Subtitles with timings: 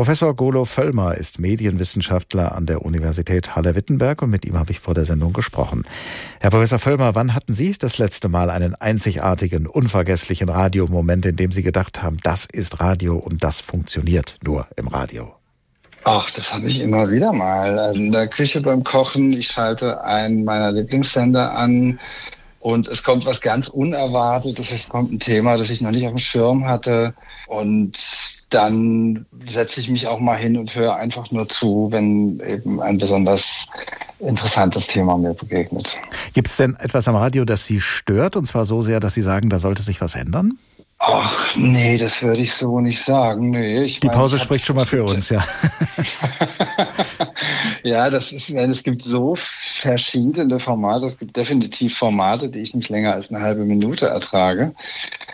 [0.00, 4.94] Professor Golo Völlmer ist Medienwissenschaftler an der Universität Halle-Wittenberg und mit ihm habe ich vor
[4.94, 5.84] der Sendung gesprochen.
[6.40, 11.52] Herr Professor Völlmer, wann hatten Sie das letzte Mal einen einzigartigen, unvergesslichen Radiomoment, in dem
[11.52, 15.34] Sie gedacht haben, das ist Radio und das funktioniert nur im Radio?
[16.04, 17.78] Ach, das habe ich immer wieder mal.
[17.78, 22.00] Also in der Küche beim Kochen, ich schalte einen meiner Lieblingssender an
[22.60, 24.72] und es kommt was ganz Unerwartetes.
[24.72, 27.12] Es kommt ein Thema, das ich noch nicht auf dem Schirm hatte.
[27.48, 27.98] Und
[28.50, 32.98] dann setze ich mich auch mal hin und höre einfach nur zu, wenn eben ein
[32.98, 33.66] besonders
[34.18, 35.96] interessantes Thema mir begegnet.
[36.34, 38.36] Gibt es denn etwas am Radio, das Sie stört?
[38.36, 40.58] Und zwar so sehr, dass Sie sagen, da sollte sich was ändern?
[41.02, 43.50] Ach, nee, das würde ich so nicht sagen.
[43.50, 45.42] Nee, ich Die meine, Pause spricht schon mal für uns, ja.
[47.82, 51.06] ja, das ist, wenn es gibt so verschiedene Formate.
[51.06, 54.74] Es gibt definitiv Formate, die ich nicht länger als eine halbe Minute ertrage.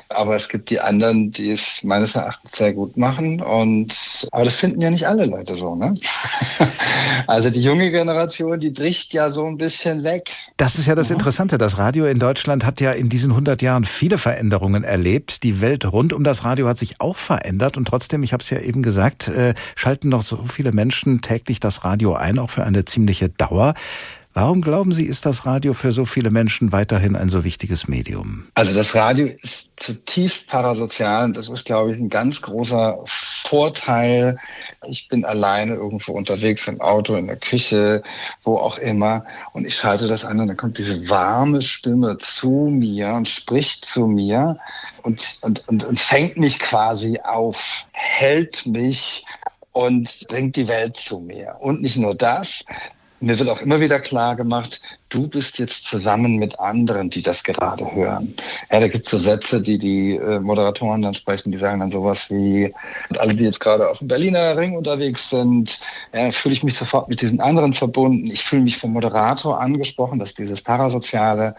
[0.09, 3.41] Aber es gibt die anderen, die es meines Erachtens sehr gut machen.
[3.41, 5.95] Und aber das finden ja nicht alle Leute so, ne?
[7.27, 10.30] also die junge Generation, die bricht ja so ein bisschen weg.
[10.57, 11.59] Das ist ja das Interessante.
[11.59, 15.43] Das Radio in Deutschland hat ja in diesen 100 Jahren viele Veränderungen erlebt.
[15.43, 17.77] Die Welt rund um das Radio hat sich auch verändert.
[17.77, 21.60] Und trotzdem, ich habe es ja eben gesagt, äh, schalten noch so viele Menschen täglich
[21.60, 23.74] das Radio ein, auch für eine ziemliche Dauer.
[24.38, 28.46] Warum glauben Sie, ist das Radio für so viele Menschen weiterhin ein so wichtiges Medium?
[28.52, 34.37] Also das Radio ist zutiefst parasozial und das ist, glaube ich, ein ganz großer Vorteil.
[34.87, 38.02] Ich bin alleine irgendwo unterwegs im Auto, in der Küche,
[38.43, 42.68] wo auch immer und ich schalte das an und dann kommt diese warme Stimme zu
[42.71, 44.59] mir und spricht zu mir
[45.02, 49.24] und, und, und, und fängt mich quasi auf, hält mich
[49.73, 51.56] und bringt die Welt zu mir.
[51.60, 52.65] Und nicht nur das,
[53.20, 57.45] mir wird auch immer wieder klar gemacht, du bist jetzt zusammen mit anderen, die das
[57.45, 58.34] gerade hören.
[58.70, 61.90] Ja, da gibt es so Sätze, die die äh, Moderatoren dann sprechen, die sagen dann
[61.90, 62.74] sowas wie,
[63.18, 65.81] alle, die jetzt gerade auf dem Berliner Ring unterwegs sind,
[66.12, 68.26] ja, fühle ich mich sofort mit diesen anderen verbunden.
[68.26, 71.54] Ich fühle mich vom Moderator angesprochen, das ist dieses Parasoziale.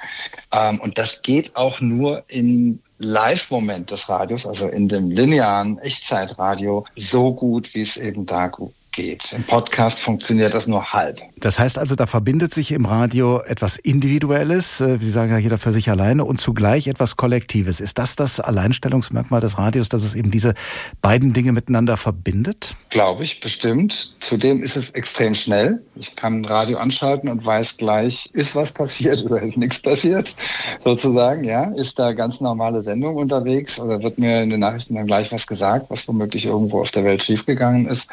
[0.52, 6.86] Ähm, und das geht auch nur im Live-Moment des Radios, also in dem linearen Echtzeitradio,
[6.96, 9.32] so gut, wie es eben da gut geht.
[9.32, 11.22] Im Podcast funktioniert das nur halb.
[11.38, 15.60] Das heißt also, da verbindet sich im Radio etwas Individuelles, äh, Sie sagen ja jeder
[15.60, 17.80] für sich alleine, und zugleich etwas Kollektives.
[17.80, 20.56] Ist das das Alleinstellungsmerkmal des Radios, dass es eben diese
[21.02, 22.76] beiden Dinge miteinander verbindet?
[22.90, 24.16] Glaube ich, bestimmt.
[24.20, 25.80] Zudem ist es extrem schnell.
[25.96, 30.36] Ich kann ein Radio anschalten und weiß gleich, ist was passiert oder ist nichts passiert,
[30.80, 31.44] sozusagen.
[31.44, 35.32] Ja, ist da ganz normale Sendung unterwegs oder wird mir in den Nachrichten dann gleich
[35.32, 38.10] was gesagt, was womöglich irgendwo auf der Welt schiefgegangen ist.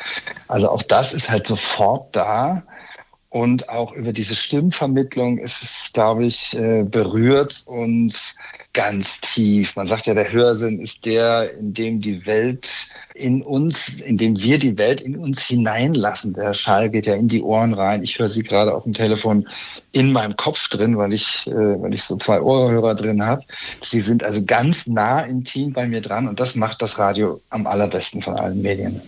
[0.47, 2.65] Also auch das ist halt sofort da.
[3.35, 8.37] Und auch über diese Stimmvermittlung ist es, glaube ich, äh, berührt uns
[8.75, 9.75] ganz tief.
[9.75, 12.71] Man sagt ja, der Hörsinn ist der, in dem die Welt
[13.15, 16.35] in uns, in dem wir die Welt in uns hineinlassen.
[16.35, 18.03] Der Schall geht ja in die Ohren rein.
[18.03, 19.49] Ich höre sie gerade auf dem Telefon
[19.93, 23.43] in meinem Kopf drin, weil ich, äh, weil ich so zwei Ohrhörer drin habe.
[23.81, 27.69] Sie sind also ganz nah intim bei mir dran und das macht das Radio am
[27.69, 29.01] allerbesten von allen Medien.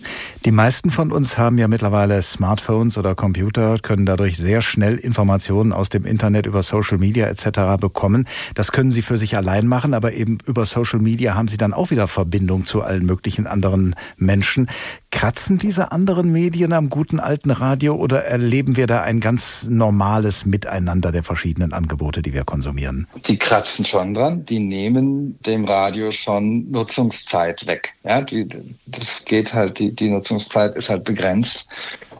[0.45, 5.71] Die meisten von uns haben ja mittlerweile Smartphones oder Computer, können dadurch sehr schnell Informationen
[5.71, 7.79] aus dem Internet über Social Media etc.
[7.79, 8.27] bekommen.
[8.55, 11.71] Das können sie für sich allein machen, aber eben über Social Media haben sie dann
[11.71, 14.69] auch wieder Verbindung zu allen möglichen anderen Menschen.
[15.11, 20.45] Kratzen diese anderen Medien am guten alten Radio oder erleben wir da ein ganz normales
[20.47, 23.07] Miteinander der verschiedenen Angebote, die wir konsumieren?
[23.27, 24.45] Die kratzen schon dran.
[24.47, 27.93] Die nehmen dem Radio schon Nutzungszeit weg.
[28.03, 28.47] Ja, die,
[28.87, 31.67] das geht halt, die, die Nutzungszeit ist halt begrenzt.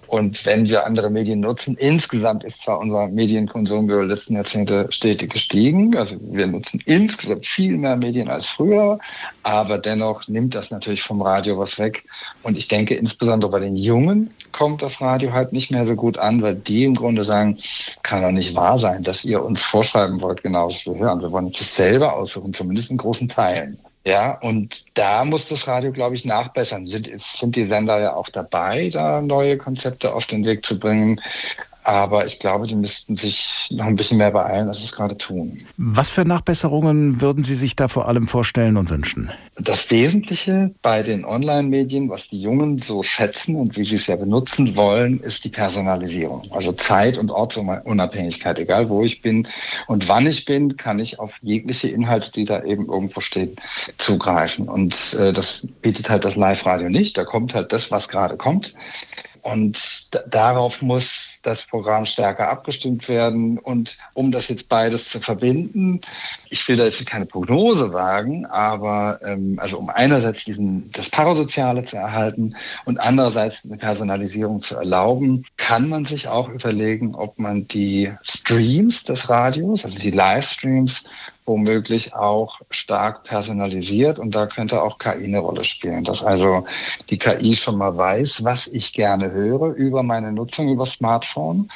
[0.07, 4.88] Und wenn wir andere Medien nutzen, insgesamt ist zwar unser Medienkonsum über die letzten Jahrzehnte
[4.90, 5.95] stetig gestiegen.
[5.97, 9.00] Also wir nutzen insgesamt viel mehr Medien als früher,
[9.44, 12.06] aber dennoch nimmt das natürlich vom Radio was weg.
[12.44, 16.18] Und ich denke, insbesondere bei den Jungen kommt das Radio halt nicht mehr so gut
[16.18, 17.57] an, weil die im Grunde sagen,
[18.03, 21.22] kann doch nicht wahr sein, dass ihr uns vorschreiben wollt, genau was wir hören.
[21.22, 23.78] Wir wollen uns das selber aussuchen, zumindest in großen Teilen.
[24.07, 26.85] Ja, und da muss das Radio, glaube ich, nachbessern.
[26.85, 31.19] Sind, sind die Sender ja auch dabei, da neue Konzepte auf den Weg zu bringen.
[31.88, 35.16] Aber ich glaube, die müssten sich noch ein bisschen mehr beeilen, als sie es gerade
[35.16, 35.60] tun.
[35.78, 39.31] Was für Nachbesserungen würden Sie sich da vor allem vorstellen und wünschen?
[39.56, 44.18] Das Wesentliche bei den Online-Medien, was die Jungen so schätzen und wie sie es ja
[44.18, 46.51] benutzen wollen, ist die Personalisierung.
[46.51, 48.60] Also Zeit- und Ortsunabhängigkeit.
[48.60, 49.48] Egal wo ich bin
[49.88, 53.56] und wann ich bin, kann ich auf jegliche Inhalte, die da eben irgendwo stehen,
[53.98, 54.68] zugreifen.
[54.68, 57.18] Und äh, das bietet halt das Live-Radio nicht.
[57.18, 58.74] Da kommt halt das, was gerade kommt.
[59.42, 63.57] Und darauf muss das Programm stärker abgestimmt werden.
[63.57, 66.01] Und um das jetzt beides zu verbinden,
[66.50, 71.84] ich will da jetzt keine Prognose wagen, aber ähm, also um einerseits diesen, das Parasoziale
[71.84, 72.56] zu erhalten
[72.86, 79.04] und andererseits eine Personalisierung zu erlauben, kann man sich auch überlegen, ob man die Streams
[79.04, 81.06] des Radios, also die Livestreams,
[81.48, 86.66] womöglich auch stark personalisiert und da könnte auch KI eine Rolle spielen, dass also
[87.10, 90.86] die KI schon mal weiß, was ich gerne höre über meine Nutzung über
[91.27, 91.69] Smartphone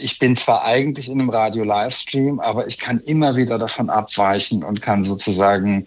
[0.00, 4.82] ich bin zwar eigentlich in einem Radio-Livestream, aber ich kann immer wieder davon abweichen und
[4.82, 5.86] kann sozusagen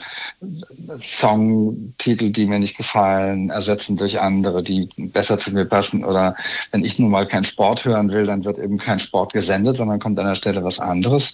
[1.00, 6.04] Songtitel, die mir nicht gefallen, ersetzen durch andere, die besser zu mir passen.
[6.04, 6.36] Oder
[6.72, 10.00] wenn ich nun mal keinen Sport hören will, dann wird eben kein Sport gesendet, sondern
[10.00, 11.34] kommt an der Stelle was anderes.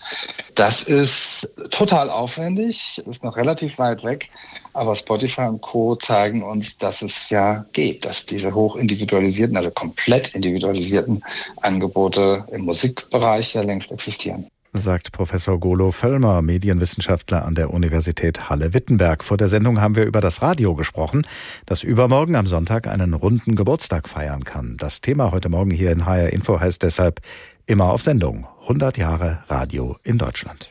[0.56, 4.30] Das ist total aufwendig, ist noch relativ weit weg,
[4.74, 5.96] aber Spotify und Co.
[5.96, 11.24] zeigen uns, dass es ja geht, dass diese hochindividualisierten, also komplett individualisierten
[11.62, 19.24] Angebote im Musikbereich ja längst existieren sagt Professor Golo Völlmer, Medienwissenschaftler an der Universität Halle-Wittenberg.
[19.24, 21.26] Vor der Sendung haben wir über das Radio gesprochen,
[21.66, 24.78] das übermorgen am Sonntag einen runden Geburtstag feiern kann.
[24.78, 27.22] Das Thema heute Morgen hier in HR Info heißt deshalb
[27.66, 28.48] immer auf Sendung.
[28.62, 30.70] 100 Jahre Radio in Deutschland.